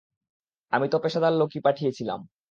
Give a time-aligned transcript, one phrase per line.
[0.73, 2.19] আমি তো পেশাদার লোকই পাঠিয়েছিলাম।